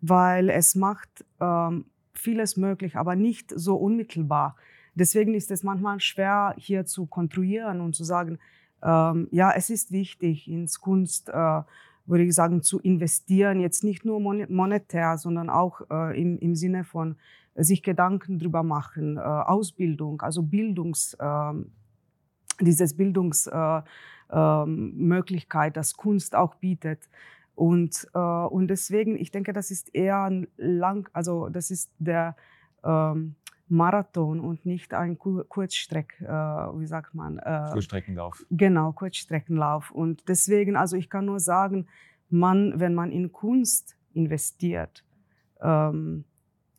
weil 0.00 0.48
es 0.48 0.74
macht 0.74 1.24
ähm, 1.40 1.86
vieles 2.14 2.56
möglich, 2.56 2.96
aber 2.96 3.16
nicht 3.16 3.52
so 3.54 3.76
unmittelbar. 3.76 4.56
Deswegen 4.94 5.34
ist 5.34 5.50
es 5.50 5.62
manchmal 5.62 6.00
schwer, 6.00 6.54
hier 6.58 6.84
zu 6.84 7.06
kontrollieren 7.06 7.80
und 7.80 7.96
zu 7.96 8.04
sagen, 8.04 8.38
ähm, 8.82 9.28
ja, 9.30 9.52
es 9.52 9.70
ist 9.70 9.90
wichtig, 9.90 10.48
ins 10.48 10.80
Kunst, 10.80 11.28
äh, 11.28 11.62
würde 12.04 12.24
ich 12.24 12.34
sagen, 12.34 12.62
zu 12.62 12.80
investieren, 12.80 13.60
jetzt 13.60 13.84
nicht 13.84 14.04
nur 14.04 14.20
monetär, 14.20 15.18
sondern 15.18 15.48
auch 15.50 15.82
äh, 15.90 16.20
im, 16.20 16.38
im 16.38 16.54
Sinne 16.54 16.84
von 16.84 17.16
sich 17.54 17.82
Gedanken 17.82 18.38
drüber 18.38 18.62
machen, 18.62 19.16
äh, 19.16 19.20
Ausbildung, 19.20 20.20
also 20.20 20.42
Bildungs, 20.42 21.16
ähm, 21.20 21.72
dieses 22.64 22.96
Bildungsmöglichkeit, 22.96 25.68
ähm, 25.68 25.74
das 25.74 25.96
Kunst 25.96 26.34
auch 26.34 26.56
bietet. 26.56 27.08
Und, 27.54 28.08
äh, 28.14 28.18
und 28.18 28.68
deswegen, 28.68 29.16
ich 29.16 29.30
denke, 29.30 29.52
das 29.52 29.70
ist 29.70 29.94
eher 29.94 30.24
ein 30.24 30.48
lang, 30.56 31.08
also 31.12 31.48
das 31.48 31.70
ist 31.70 31.92
der 31.98 32.34
ähm, 32.82 33.36
Marathon 33.68 34.40
und 34.40 34.66
nicht 34.66 34.94
ein 34.94 35.18
Kurzstreck, 35.18 36.20
äh, 36.20 36.26
wie 36.26 36.86
sagt 36.86 37.14
man? 37.14 37.38
Äh, 37.38 37.68
Kurzstreckenlauf. 37.72 38.44
Genau, 38.50 38.92
Kurzstreckenlauf. 38.92 39.90
Und 39.90 40.28
deswegen, 40.28 40.76
also 40.76 40.96
ich 40.96 41.08
kann 41.08 41.24
nur 41.24 41.40
sagen, 41.40 41.86
man, 42.28 42.78
wenn 42.80 42.94
man 42.94 43.10
in 43.10 43.32
Kunst 43.32 43.96
investiert, 44.14 45.04
ähm, 45.60 46.24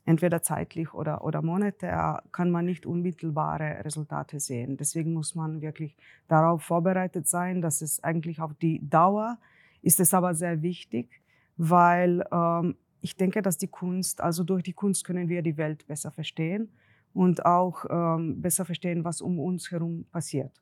entweder 0.06 0.42
zeitlich 0.42 0.94
oder, 0.94 1.24
oder 1.24 1.42
monetär, 1.42 2.24
kann 2.32 2.52
man 2.52 2.66
nicht 2.66 2.86
unmittelbare 2.86 3.84
Resultate 3.86 4.40
sehen. 4.40 4.78
Deswegen 4.78 5.14
muss 5.14 5.36
man 5.36 5.62
wirklich 5.62 5.96
darauf 6.28 6.64
vorbereitet 6.64 7.28
sein, 7.28 7.62
dass 7.62 7.82
es 7.82 8.04
eigentlich 8.04 8.42
auf 8.42 8.54
die 8.56 8.88
Dauer 8.88 9.38
ist 9.84 10.00
es 10.00 10.14
aber 10.14 10.34
sehr 10.34 10.62
wichtig, 10.62 11.22
weil 11.58 12.24
ähm, 12.32 12.76
ich 13.02 13.18
denke, 13.18 13.42
dass 13.42 13.58
die 13.58 13.68
Kunst, 13.68 14.22
also 14.22 14.44
durch 14.44 14.64
die 14.64 14.74
Kunst 14.74 15.04
können 15.04 15.28
wir 15.28 15.42
die 15.42 15.58
Welt 15.58 15.86
besser 15.88 16.10
verstehen 16.10 16.70
und 17.14 17.46
auch 17.46 17.86
ähm, 17.90 18.42
besser 18.42 18.66
verstehen, 18.66 19.04
was 19.04 19.22
um 19.22 19.40
uns 19.40 19.70
herum 19.72 20.06
passiert. 20.12 20.62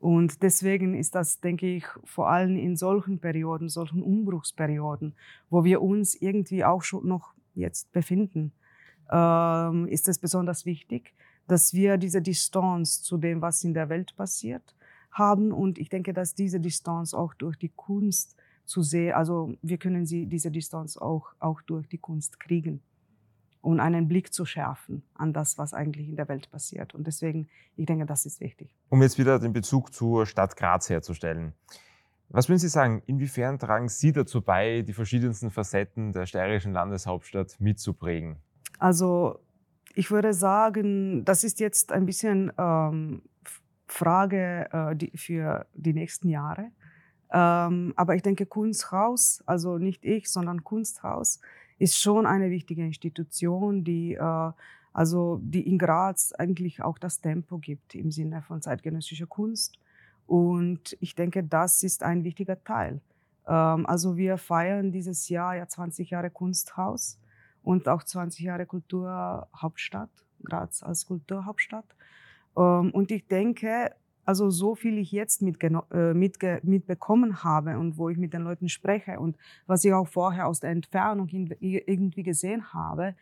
Und 0.00 0.42
deswegen 0.42 0.94
ist 0.94 1.14
das, 1.14 1.40
denke 1.40 1.66
ich, 1.66 1.84
vor 2.04 2.28
allem 2.28 2.56
in 2.56 2.76
solchen 2.76 3.20
Perioden, 3.20 3.68
solchen 3.68 4.02
Umbruchsperioden, 4.02 5.14
wo 5.50 5.64
wir 5.64 5.80
uns 5.80 6.14
irgendwie 6.14 6.64
auch 6.64 6.82
schon 6.82 7.06
noch 7.06 7.33
jetzt 7.54 7.92
befinden, 7.92 8.52
ähm, 9.10 9.86
ist 9.86 10.08
es 10.08 10.18
besonders 10.18 10.64
wichtig, 10.64 11.14
dass 11.46 11.74
wir 11.74 11.98
diese 11.98 12.22
Distanz 12.22 13.02
zu 13.02 13.18
dem, 13.18 13.42
was 13.42 13.64
in 13.64 13.74
der 13.74 13.88
Welt 13.88 14.16
passiert, 14.16 14.74
haben. 15.10 15.52
Und 15.52 15.78
ich 15.78 15.88
denke, 15.88 16.12
dass 16.12 16.34
diese 16.34 16.60
Distanz 16.60 17.14
auch 17.14 17.34
durch 17.34 17.56
die 17.56 17.70
Kunst 17.70 18.36
zu 18.64 18.82
sehen, 18.82 19.14
also 19.14 19.54
wir 19.62 19.78
können 19.78 20.06
sie, 20.06 20.26
diese 20.26 20.50
Distanz 20.50 20.96
auch, 20.96 21.34
auch 21.38 21.60
durch 21.62 21.88
die 21.88 21.98
Kunst 21.98 22.40
kriegen 22.40 22.82
und 23.60 23.80
einen 23.80 24.08
Blick 24.08 24.32
zu 24.32 24.44
schärfen 24.44 25.02
an 25.14 25.32
das, 25.32 25.58
was 25.58 25.72
eigentlich 25.74 26.08
in 26.08 26.16
der 26.16 26.28
Welt 26.28 26.50
passiert. 26.50 26.94
Und 26.94 27.06
deswegen, 27.06 27.48
ich 27.76 27.86
denke, 27.86 28.06
das 28.06 28.26
ist 28.26 28.40
wichtig. 28.40 28.74
Um 28.90 29.02
jetzt 29.02 29.18
wieder 29.18 29.38
den 29.38 29.52
Bezug 29.52 29.92
zur 29.92 30.26
Stadt 30.26 30.56
Graz 30.56 30.90
herzustellen. 30.90 31.54
Was 32.28 32.48
würden 32.48 32.58
Sie 32.58 32.68
sagen, 32.68 33.02
inwiefern 33.06 33.58
tragen 33.58 33.88
Sie 33.88 34.12
dazu 34.12 34.42
bei, 34.42 34.82
die 34.82 34.92
verschiedensten 34.92 35.50
Facetten 35.50 36.12
der 36.12 36.26
steirischen 36.26 36.72
Landeshauptstadt 36.72 37.60
mitzuprägen? 37.60 38.36
Also 38.78 39.38
ich 39.94 40.10
würde 40.10 40.32
sagen, 40.32 41.24
das 41.24 41.44
ist 41.44 41.60
jetzt 41.60 41.92
ein 41.92 42.06
bisschen 42.06 42.52
ähm, 42.58 43.22
Frage 43.86 44.68
äh, 44.72 44.96
die, 44.96 45.12
für 45.16 45.66
die 45.74 45.92
nächsten 45.92 46.28
Jahre. 46.28 46.70
Ähm, 47.32 47.92
aber 47.96 48.14
ich 48.14 48.22
denke, 48.22 48.46
Kunsthaus, 48.46 49.42
also 49.46 49.78
nicht 49.78 50.04
ich, 50.04 50.30
sondern 50.30 50.64
Kunsthaus, 50.64 51.40
ist 51.78 52.00
schon 52.00 52.26
eine 52.26 52.50
wichtige 52.50 52.84
Institution, 52.84 53.84
die, 53.84 54.14
äh, 54.14 54.50
also 54.92 55.40
die 55.42 55.66
in 55.68 55.78
Graz 55.78 56.32
eigentlich 56.32 56.82
auch 56.82 56.98
das 56.98 57.20
Tempo 57.20 57.58
gibt 57.58 57.94
im 57.94 58.10
Sinne 58.10 58.42
von 58.42 58.62
zeitgenössischer 58.62 59.26
Kunst. 59.26 59.78
Und 60.26 60.96
ich 61.00 61.14
denke, 61.14 61.44
das 61.44 61.82
ist 61.82 62.02
ein 62.02 62.24
wichtiger 62.24 62.62
Teil. 62.62 63.00
Ähm, 63.46 63.86
also 63.86 64.16
wir 64.16 64.38
feiern 64.38 64.92
dieses 64.92 65.28
Jahr 65.28 65.56
ja 65.56 65.66
20 65.66 66.10
Jahre 66.10 66.30
Kunsthaus 66.30 67.18
und 67.62 67.88
auch 67.88 68.02
20 68.02 68.44
Jahre 68.44 68.66
Kulturhauptstadt, 68.66 70.10
Graz 70.44 70.82
als 70.82 71.06
Kulturhauptstadt. 71.06 71.86
Ähm, 72.56 72.90
und 72.92 73.10
ich 73.10 73.26
denke, 73.26 73.94
also 74.24 74.48
so 74.50 74.74
viel 74.74 74.98
ich 74.98 75.12
jetzt 75.12 75.42
äh, 75.42 76.14
mitbekommen 76.14 77.44
habe 77.44 77.78
und 77.78 77.98
wo 77.98 78.08
ich 78.08 78.16
mit 78.16 78.32
den 78.32 78.42
Leuten 78.42 78.68
spreche 78.68 79.20
und 79.20 79.36
was 79.66 79.84
ich 79.84 79.92
auch 79.92 80.08
vorher 80.08 80.46
aus 80.46 80.60
der 80.60 80.70
Entfernung 80.70 81.28
irgendwie 81.28 82.22
gesehen 82.22 82.72
habe, 82.72 83.14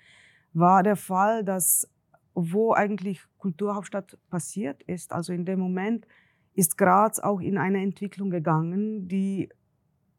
war 0.52 0.82
der 0.82 0.96
Fall, 0.96 1.44
dass 1.44 1.88
wo 2.34 2.72
eigentlich 2.72 3.20
Kulturhauptstadt 3.38 4.16
passiert 4.30 4.82
ist, 4.84 5.12
also 5.12 5.32
in 5.32 5.44
dem 5.44 5.60
Moment 5.60 6.06
ist 6.54 6.76
Graz 6.76 7.18
auch 7.18 7.40
in 7.40 7.58
eine 7.58 7.82
Entwicklung 7.82 8.30
gegangen, 8.30 9.08
die 9.08 9.48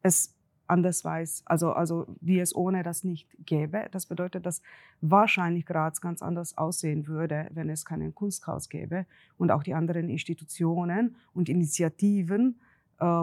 es 0.02 0.34
anders 0.66 1.04
weiß, 1.04 1.42
also, 1.46 1.72
also 1.72 2.06
die 2.20 2.38
es 2.38 2.54
ohne 2.54 2.82
das 2.82 3.04
nicht 3.04 3.28
gäbe. 3.44 3.86
Das 3.90 4.06
bedeutet, 4.06 4.46
dass 4.46 4.62
wahrscheinlich 5.00 5.66
Graz 5.66 6.00
ganz 6.00 6.22
anders 6.22 6.56
aussehen 6.56 7.06
würde, 7.06 7.48
wenn 7.52 7.68
es 7.68 7.84
keinen 7.84 8.14
Kunsthaus 8.14 8.68
gäbe 8.68 9.06
und 9.36 9.50
auch 9.50 9.62
die 9.62 9.74
anderen 9.74 10.08
Institutionen 10.08 11.16
und 11.34 11.48
Initiativen, 11.48 12.60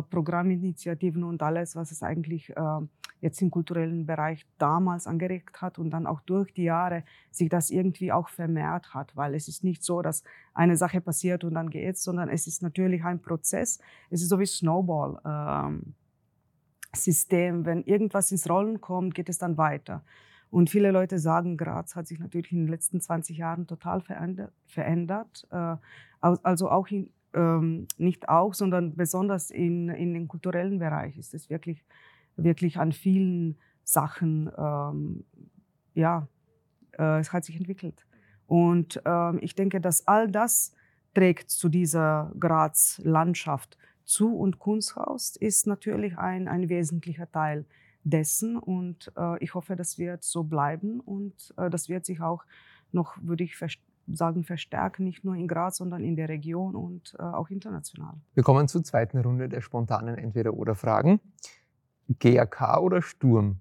Programminitiativen 0.10 1.24
und 1.24 1.42
alles, 1.42 1.76
was 1.76 1.92
es 1.92 2.04
eigentlich 2.04 2.50
äh, 2.50 2.80
jetzt 3.22 3.42
im 3.42 3.52
kulturellen 3.52 4.06
Bereich 4.06 4.46
damals 4.58 5.08
angeregt 5.08 5.62
hat 5.62 5.80
und 5.80 5.92
dann 5.92 6.08
auch 6.08 6.22
durch 6.22 6.54
die 6.54 6.64
Jahre 6.64 7.04
sich 7.30 7.50
das 7.50 7.70
irgendwie 7.70 8.12
auch 8.12 8.30
vermehrt 8.30 8.94
hat, 8.94 9.16
weil 9.16 9.36
es 9.36 9.48
ist 9.48 9.64
nicht 9.64 9.84
so, 9.84 10.02
dass 10.02 10.24
eine 10.54 10.76
Sache 10.78 11.02
passiert 11.02 11.44
und 11.44 11.54
dann 11.54 11.70
geht's, 11.70 12.04
sondern 12.04 12.30
es 12.30 12.48
ist 12.48 12.62
natürlich 12.62 13.04
ein 13.04 13.22
Prozess. 13.22 13.80
Es 14.10 14.22
ist 14.22 14.30
so 14.30 14.40
wie 14.40 14.46
Snowball. 14.46 15.20
Ähm, 15.26 15.94
System. 16.96 17.66
Wenn 17.66 17.84
irgendwas 17.84 18.32
ins 18.32 18.50
Rollen 18.50 18.82
kommt, 18.82 19.16
geht 19.16 19.30
es 19.30 19.38
dann 19.38 19.58
weiter. 19.58 20.04
Und 20.50 20.70
viele 20.70 20.92
Leute 20.92 21.20
sagen, 21.20 21.56
Graz 21.56 21.96
hat 21.96 22.08
sich 22.08 22.20
natürlich 22.20 22.52
in 22.52 22.60
den 22.60 22.68
letzten 22.68 23.00
20 23.00 23.38
Jahren 23.38 23.68
total 23.68 24.02
verändert. 24.66 25.48
Äh, 25.50 25.76
also 26.20 26.70
auch 26.70 26.88
in, 26.90 27.10
ähm, 27.34 27.88
nicht 27.98 28.30
auch, 28.30 28.54
sondern 28.54 28.96
besonders 28.96 29.52
in, 29.52 29.90
in 29.90 30.14
den 30.14 30.28
kulturellen 30.28 30.80
Bereich 30.80 31.18
ist 31.18 31.34
es 31.34 31.50
wirklich, 31.50 31.84
wirklich 32.36 32.78
an 32.78 32.92
vielen 32.92 33.58
Sachen, 33.84 34.50
ähm, 34.58 35.24
ja, 35.94 36.28
äh, 36.98 37.20
es 37.20 37.34
hat 37.34 37.46
sich 37.46 37.56
entwickelt. 37.56 38.06
Und 38.48 39.02
ähm, 39.06 39.40
ich 39.42 39.56
denke, 39.56 39.80
dass 39.80 40.08
all 40.08 40.30
das 40.30 40.74
trägt 41.14 41.50
zu 41.50 41.70
dieser 41.70 42.32
Graz-Landschaft 42.40 43.78
zu 44.04 44.36
und 44.36 44.60
Kunsthaus 44.60 45.36
ist 45.36 45.68
natürlich 45.68 46.18
ein, 46.18 46.48
ein 46.48 46.70
wesentlicher 46.70 47.32
Teil 47.32 47.66
dessen 48.04 48.58
und 48.58 49.12
äh, 49.16 49.42
ich 49.44 49.54
hoffe, 49.54 49.76
das 49.76 49.98
wird 49.98 50.24
so 50.24 50.44
bleiben 50.44 51.00
und 51.00 51.54
äh, 51.58 51.70
das 51.70 51.88
wird 51.88 52.06
sich 52.06 52.20
auch 52.22 52.44
noch, 52.92 53.16
würde 53.22 53.44
ich 53.44 53.56
sagen, 54.15 54.44
verstärken, 54.44 55.03
nicht 55.03 55.24
nur 55.24 55.36
in 55.36 55.48
Graz, 55.48 55.77
sondern 55.77 56.03
in 56.03 56.15
der 56.15 56.30
Region 56.30 56.75
und 56.75 57.15
äh, 57.20 57.24
auch 57.24 57.50
international. 57.50 58.13
Wir 58.34 58.44
kommen 58.44 58.68
zur 58.68 58.84
zweiten 58.84 59.20
Runde 59.20 59.50
der 59.50 59.62
spontanen 59.62 60.18
Entweder-Oder-Fragen. 60.18 61.20
GAK 62.20 62.80
oder 62.80 63.01
Sturm? 63.01 63.60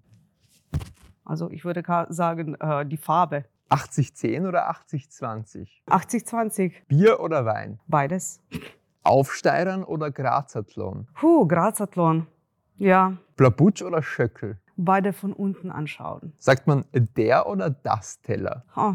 Also 1.25 1.51
ich 1.51 1.65
würde 1.65 1.83
sagen, 2.09 2.55
äh, 2.57 2.85
die 2.87 2.97
Farbe. 2.97 3.45
80-10 3.71 4.49
oder 4.49 4.69
80-20? 4.71 5.69
80-20. 5.87 6.73
Bier 6.89 7.21
oder 7.21 7.45
Wein? 7.45 7.79
Beides. 7.87 8.41
Aufsteirern 9.05 9.85
oder 9.85 10.11
Grazathlon? 10.11 11.07
Puh, 11.15 11.47
Grazathlon. 11.47 12.27
Ja. 12.77 13.17
Blabutsch 13.37 13.83
oder 13.83 14.03
Schöckel? 14.03 14.59
Beide 14.77 15.13
von 15.13 15.33
unten 15.33 15.71
anschauen. 15.71 16.33
Sagt 16.39 16.67
man 16.67 16.85
der 16.93 17.47
oder 17.47 17.71
das 17.71 18.21
Teller? 18.23 18.65
Oh, 18.75 18.95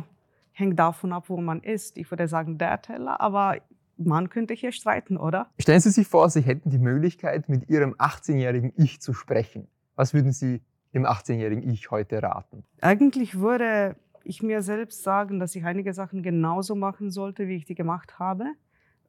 hängt 0.55 0.79
davon 0.79 1.13
ab, 1.13 1.25
wo 1.27 1.37
man 1.37 1.61
ist. 1.61 1.97
Ich 1.97 2.09
würde 2.09 2.27
sagen 2.27 2.57
der 2.57 2.81
Teller, 2.81 3.19
aber 3.19 3.57
man 3.97 4.29
könnte 4.29 4.53
hier 4.53 4.71
streiten, 4.71 5.17
oder? 5.17 5.49
Stellen 5.59 5.81
Sie 5.81 5.91
sich 5.91 6.07
vor, 6.07 6.29
Sie 6.29 6.41
hätten 6.41 6.69
die 6.69 6.79
Möglichkeit, 6.79 7.49
mit 7.49 7.69
Ihrem 7.69 7.93
18-jährigen 7.95 8.73
Ich 8.77 9.01
zu 9.01 9.13
sprechen. 9.13 9.67
Was 9.95 10.13
würden 10.13 10.31
Sie 10.31 10.61
dem 10.93 11.05
18-jährigen 11.05 11.69
Ich 11.69 11.91
heute 11.91 12.23
raten? 12.23 12.63
Eigentlich 12.81 13.39
würde 13.39 13.97
ich 14.23 14.41
mir 14.41 14.61
selbst 14.61 15.03
sagen, 15.03 15.39
dass 15.39 15.55
ich 15.55 15.65
einige 15.65 15.93
Sachen 15.93 16.23
genauso 16.23 16.75
machen 16.75 17.11
sollte, 17.11 17.47
wie 17.47 17.55
ich 17.55 17.65
die 17.65 17.75
gemacht 17.75 18.17
habe 18.17 18.45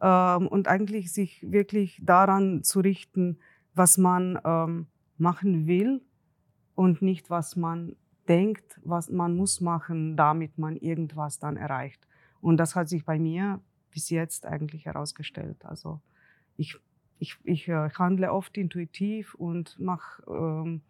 ähm, 0.01 0.49
und 0.49 0.69
eigentlich 0.69 1.13
sich 1.13 1.45
wirklich 1.51 2.01
daran 2.05 2.65
zu 2.65 2.81
richten, 2.81 3.39
was 3.75 3.99
man 3.99 4.39
ähm, 4.45 4.87
machen 5.17 5.67
will 5.67 6.03
und 6.75 7.03
nicht, 7.03 7.31
was 7.31 7.55
man 7.55 7.95
denkt, 8.29 8.81
was 8.85 9.11
man 9.11 9.37
muss 9.37 9.61
machen, 9.61 10.17
damit 10.17 10.59
man 10.59 10.77
irgendwas 10.77 11.39
dann 11.39 11.57
erreicht. 11.57 12.07
Und 12.41 12.59
das 12.59 12.75
hat 12.77 12.89
sich 12.89 13.05
bei 13.05 13.19
mir 13.19 13.61
bis 13.91 14.11
jetzt 14.11 14.47
eigentlich 14.47 14.87
herausgestellt. 14.87 15.65
Also 15.65 16.01
ich, 16.57 16.79
ich, 17.19 17.37
ich 17.45 17.69
äh, 17.69 17.91
handle 17.91 18.33
oft 18.33 18.57
intuitiv 18.59 19.35
und 19.35 19.79
mache 19.79 20.23
ähm, 20.29 20.83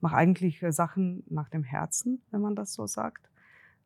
mach 0.00 0.12
eigentlich 0.12 0.62
äh, 0.62 0.72
Sachen 0.72 1.24
nach 1.28 1.48
dem 1.48 1.64
Herzen, 1.64 2.22
wenn 2.30 2.40
man 2.42 2.56
das 2.56 2.74
so 2.74 2.86
sagt. 2.86 3.30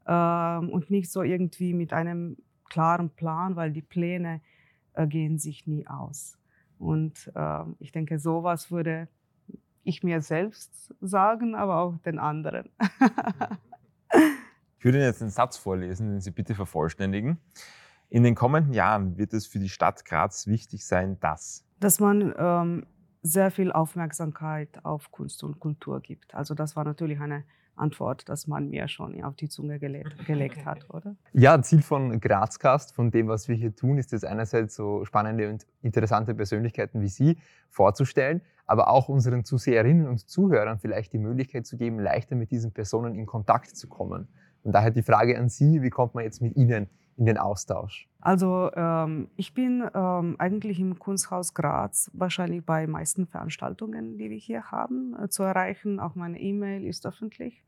ähm, 0.07 0.71
und 0.71 0.91
nicht 0.91 1.11
so 1.11 1.23
irgendwie 1.23 1.75
mit 1.75 1.93
einem 1.93 2.37
klaren 2.71 3.11
Plan, 3.11 3.57
weil 3.57 3.73
die 3.73 3.83
Pläne 3.83 4.41
äh, 4.95 5.07
gehen 5.07 5.38
sich 5.38 5.67
nie 5.67 5.87
aus. 5.87 6.38
Und 6.79 7.31
äh, 7.35 7.65
ich 7.81 7.93
denke, 7.93 8.19
sowas 8.19 8.71
würde 8.71 9.09
ich 9.87 10.02
mir 10.02 10.21
selbst 10.21 10.95
sagen, 11.00 11.55
aber 11.55 11.78
auch 11.78 11.99
den 11.99 12.19
anderen. 12.19 12.71
ich 14.78 14.85
würde 14.85 14.99
Ihnen 14.99 15.07
jetzt 15.07 15.23
einen 15.23 15.31
Satz 15.31 15.57
vorlesen, 15.57 16.11
den 16.11 16.21
Sie 16.21 16.31
bitte 16.31 16.55
vervollständigen. 16.55 17.38
In 18.09 18.23
den 18.23 18.35
kommenden 18.35 18.73
Jahren 18.73 19.16
wird 19.16 19.33
es 19.33 19.47
für 19.47 19.59
die 19.59 19.69
Stadt 19.69 20.05
Graz 20.05 20.47
wichtig 20.47 20.87
sein, 20.87 21.19
dass. 21.21 21.64
Dass 21.81 22.00
man 22.00 22.35
ähm, 22.38 22.87
sehr 23.23 23.50
viel 23.50 23.73
Aufmerksamkeit 23.73 24.85
auf 24.85 25.11
Kunst 25.11 25.43
und 25.43 25.59
Kultur 25.59 26.00
gibt. 26.00 26.35
Also 26.35 26.55
das 26.55 26.76
war 26.76 26.85
natürlich 26.85 27.21
eine 27.21 27.45
Antwort, 27.76 28.28
dass 28.28 28.47
man 28.47 28.71
mir 28.71 28.88
schon 28.88 29.23
auf 29.23 29.37
die 29.37 29.49
Zunge 29.49 29.78
gelegt, 29.78 30.25
gelegt 30.26 30.64
hat, 30.64 30.88
oder? 30.95 31.16
Ja, 31.33 31.61
Ziel 31.62 31.83
von 31.83 32.21
Grazcast, 32.21 32.95
von 32.95 33.11
dem, 33.11 33.28
was 33.28 33.49
wir 33.49 33.55
hier 33.55 33.75
tun, 33.75 33.99
ist 33.99 34.12
es 34.12 34.25
einerseits 34.25 34.75
so 34.75 35.05
spannende 35.05 35.49
und 35.50 35.66
interessante 35.83 36.35
Persönlichkeiten 36.35 37.00
wie 37.02 37.09
Sie 37.09 37.38
vorzustellen, 37.69 38.40
aber 38.66 38.88
auch 38.88 39.08
unseren 39.08 39.44
Zuseherinnen 39.44 40.08
und 40.08 40.28
Zuhörern 40.28 40.78
vielleicht 40.78 41.12
die 41.12 41.18
Möglichkeit 41.18 41.66
zu 41.66 41.76
geben, 41.76 41.99
leichter 41.99 42.37
mit 42.37 42.50
diesen 42.50 42.73
Personen 42.73 43.14
in 43.14 43.26
Kontakt 43.26 43.76
zu 43.76 43.88
kommen. 43.88 44.28
Und 44.62 44.73
daher 44.73 44.90
die 44.90 45.02
Frage 45.02 45.38
an 45.38 45.49
Sie, 45.49 45.82
wie 45.82 45.90
kommt 45.90 46.14
man 46.14 46.25
jetzt 46.25 46.42
mit 46.42 46.56
Ihnen 46.56 46.88
in 47.16 47.26
den 47.26 47.38
Austausch? 47.38 48.08
Also 48.20 48.70
ähm, 48.75 49.28
ich 49.37 49.54
bin 49.54 49.88
ähm, 49.94 50.35
eigentlich 50.38 50.80
im 50.80 50.99
Kunsthaus 50.99 51.54
Graz 51.54 52.11
wahrscheinlich 52.12 52.64
bei 52.64 52.87
meisten 52.87 53.26
Veranstaltungen, 53.26 54.18
die 54.18 54.30
wir 54.30 54.37
hier 54.37 54.70
haben, 54.73 55.16
äh, 55.23 55.28
zu 55.28 55.44
erreichen. 55.44 56.00
Auch 56.00 56.16
meine 56.16 56.40
E-Mail 56.40 56.85
ist 56.85 57.06
öffentlich. 57.06 57.62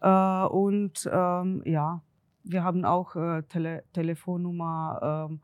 Äh, 0.00 0.44
und 0.46 1.08
ähm, 1.10 1.62
ja, 1.64 2.02
wir 2.42 2.64
haben 2.64 2.84
auch 2.84 3.14
äh, 3.14 3.42
Tele 3.44 3.84
Telefonnummer 3.92 5.28
ähm, 5.30 5.40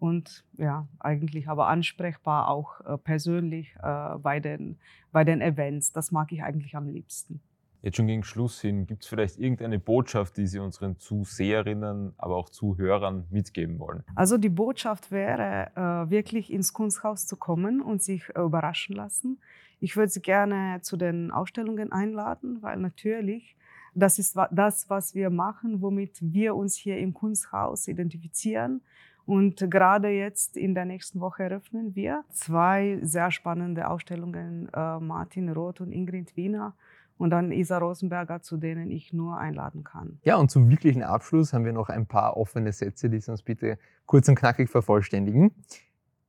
und 0.00 0.44
ja, 0.56 0.88
eigentlich 0.98 1.48
aber 1.48 1.68
ansprechbar 1.68 2.48
auch 2.48 2.80
äh, 2.80 2.96
persönlich 2.98 3.74
äh, 3.82 4.16
bei, 4.18 4.40
den, 4.40 4.78
bei 5.12 5.24
den 5.24 5.40
Events. 5.40 5.92
Das 5.92 6.10
mag 6.10 6.32
ich 6.32 6.42
eigentlich 6.42 6.74
am 6.74 6.88
liebsten. 6.88 7.40
Jetzt 7.82 7.96
schon 7.96 8.06
gegen 8.06 8.24
Schluss 8.24 8.60
hin, 8.60 8.86
gibt 8.86 9.04
es 9.04 9.08
vielleicht 9.08 9.38
irgendeine 9.38 9.78
Botschaft, 9.78 10.36
die 10.36 10.46
Sie 10.46 10.58
unseren 10.58 10.98
Zuseherinnen, 10.98 12.12
aber 12.18 12.36
auch 12.36 12.50
Zuhörern 12.50 13.26
mitgeben 13.30 13.78
wollen? 13.78 14.02
Also 14.14 14.36
die 14.36 14.50
Botschaft 14.50 15.10
wäre, 15.10 15.70
äh, 15.74 16.10
wirklich 16.10 16.52
ins 16.52 16.72
Kunsthaus 16.72 17.26
zu 17.26 17.36
kommen 17.36 17.80
und 17.80 18.02
sich 18.02 18.28
äh, 18.34 18.40
überraschen 18.40 18.96
lassen. 18.96 19.38
Ich 19.80 19.96
würde 19.96 20.10
Sie 20.10 20.20
gerne 20.20 20.80
zu 20.82 20.98
den 20.98 21.30
Ausstellungen 21.30 21.92
einladen, 21.92 22.58
weil 22.60 22.78
natürlich 22.78 23.56
das 23.94 24.18
ist 24.18 24.36
das, 24.52 24.88
was 24.88 25.14
wir 25.14 25.30
machen, 25.30 25.82
womit 25.82 26.18
wir 26.20 26.54
uns 26.54 26.76
hier 26.76 26.98
im 26.98 27.12
Kunsthaus 27.12 27.88
identifizieren. 27.88 28.82
Und 29.30 29.70
gerade 29.70 30.08
jetzt 30.08 30.56
in 30.56 30.74
der 30.74 30.84
nächsten 30.84 31.20
Woche 31.20 31.44
eröffnen 31.44 31.94
wir 31.94 32.24
zwei 32.30 32.98
sehr 33.00 33.30
spannende 33.30 33.88
Ausstellungen, 33.88 34.68
äh, 34.74 34.98
Martin 34.98 35.50
Roth 35.50 35.80
und 35.80 35.92
Ingrid 35.92 36.36
Wiener 36.36 36.74
und 37.16 37.30
dann 37.30 37.52
Isa 37.52 37.78
Rosenberger, 37.78 38.42
zu 38.42 38.56
denen 38.56 38.90
ich 38.90 39.12
nur 39.12 39.38
einladen 39.38 39.84
kann. 39.84 40.18
Ja, 40.24 40.34
und 40.34 40.50
zum 40.50 40.68
wirklichen 40.68 41.04
Abschluss 41.04 41.52
haben 41.52 41.64
wir 41.64 41.72
noch 41.72 41.90
ein 41.90 42.06
paar 42.06 42.36
offene 42.36 42.72
Sätze, 42.72 43.08
die 43.08 43.20
Sie 43.20 43.30
uns 43.30 43.44
bitte 43.44 43.78
kurz 44.04 44.28
und 44.28 44.34
knackig 44.34 44.68
vervollständigen. 44.68 45.54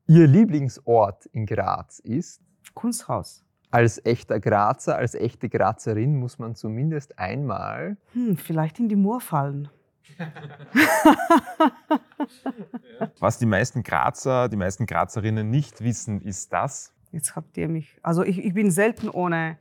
Ihr 0.05 0.27
Lieblingsort 0.27 1.25
in 1.25 1.48
Graz 1.48 1.98
ist? 1.98 2.39
Kunsthaus. 2.75 3.43
Als 3.72 4.05
echter 4.05 4.39
Grazer, 4.39 4.96
als 4.96 5.15
echte 5.15 5.50
Grazerin 5.50 6.20
muss 6.20 6.38
man 6.38 6.53
zumindest 6.53 7.17
einmal. 7.17 7.98
Hm, 8.13 8.38
vielleicht 8.38 8.77
in 8.77 8.89
die 8.89 8.96
Mur 8.96 9.22
fallen. 9.22 9.70
Was 13.20 13.38
die 13.38 13.46
meisten 13.46 13.84
Grazer, 13.84 14.50
die 14.50 14.58
meisten 14.58 14.86
Grazerinnen 14.86 15.50
nicht 15.50 15.81
wissen, 15.81 16.22
ist 16.22 16.53
das. 16.53 16.93
Jetzt 17.12 17.36
habt 17.36 17.58
ihr 17.58 17.67
mich. 17.67 17.98
Also 18.01 18.24
ich, 18.24 18.43
ich 18.43 18.53
bin 18.53 18.72
selten 18.72 19.10
ohne 19.10 19.58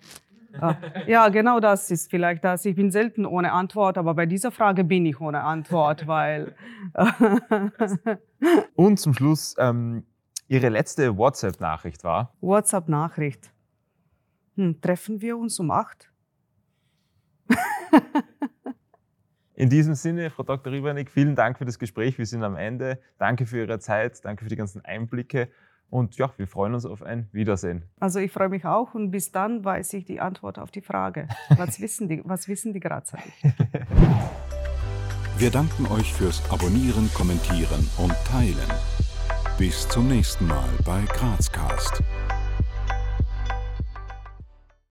Ah, 0.59 0.77
ja, 1.07 1.29
genau 1.29 1.61
das 1.61 1.91
ist 1.91 2.11
vielleicht 2.11 2.45
das. 2.45 2.65
Ich 2.65 2.75
bin 2.75 2.91
selten 2.91 3.25
ohne 3.25 3.53
Antwort, 3.53 3.99
aber 3.99 4.15
bei 4.15 4.27
dieser 4.27 4.51
Frage 4.51 4.85
bin 4.85 5.07
ich 5.07 5.21
ohne 5.21 5.43
Antwort, 5.43 6.07
weil. 6.07 6.55
Und 8.75 8.99
zum 8.99 9.15
Schluss, 9.15 9.55
ähm, 9.59 10.05
Ihre 10.49 10.69
letzte 10.69 11.17
WhatsApp-Nachricht 11.17 12.03
war? 12.03 12.35
WhatsApp-Nachricht. 12.41 13.53
Hm, 14.57 14.81
treffen 14.81 15.21
wir 15.21 15.39
uns 15.39 15.61
um 15.61 15.71
acht? 15.71 16.11
In 19.61 19.69
diesem 19.69 19.95
Sinne, 19.95 20.31
Frau 20.31 20.43
Dr. 20.43 20.73
Riebernick, 20.73 21.11
vielen 21.11 21.37
Dank 21.37 21.59
für 21.59 21.67
das 21.67 21.79
Gespräch. 21.79 22.17
Wir 22.17 22.25
sind 22.25 22.43
am 22.43 22.57
Ende. 22.57 22.99
Danke 23.19 23.45
für 23.45 23.59
Ihre 23.59 23.79
Zeit, 23.79 24.25
danke 24.25 24.45
für 24.45 24.49
die 24.49 24.57
ganzen 24.57 24.83
Einblicke 24.87 25.51
und 25.91 26.17
ja, 26.17 26.33
wir 26.39 26.47
freuen 26.47 26.73
uns 26.73 26.87
auf 26.87 27.03
ein 27.03 27.29
Wiedersehen. 27.33 27.83
Also 28.01 28.21
ich 28.21 28.33
freue 28.33 28.49
mich 28.49 28.65
auch 28.65 28.95
und 28.95 29.11
bis 29.11 29.33
dann 29.33 29.63
weiß 29.63 29.93
ich 29.93 30.07
die 30.07 30.19
Antwort 30.19 30.59
auf 30.59 30.71
die 30.71 30.81
Frage. 30.81 31.29
Was 31.59 31.79
wissen 31.83 32.09
die, 32.09 32.23
was 32.25 32.49
wissen 32.49 32.73
die 32.73 32.81
Grazer 32.81 33.19
nicht? 33.19 33.55
Wir 35.37 35.51
danken 35.51 35.87
euch 35.89 36.15
fürs 36.15 36.43
Abonnieren, 36.51 37.11
Kommentieren 37.13 37.87
und 37.99 38.15
Teilen. 38.25 38.71
Bis 39.59 39.87
zum 39.91 40.09
nächsten 40.09 40.47
Mal 40.47 40.71
bei 40.87 41.03
Grazcast. 41.05 42.03